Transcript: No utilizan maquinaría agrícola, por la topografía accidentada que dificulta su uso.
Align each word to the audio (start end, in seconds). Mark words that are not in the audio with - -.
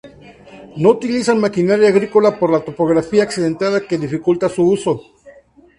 No 0.81 0.89
utilizan 0.97 1.39
maquinaría 1.45 1.89
agrícola, 1.89 2.29
por 2.39 2.49
la 2.51 2.63
topografía 2.67 3.21
accidentada 3.21 3.85
que 3.87 3.99
dificulta 4.03 4.49
su 4.49 4.63
uso. 4.67 4.99